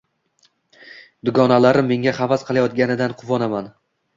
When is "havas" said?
2.21-2.49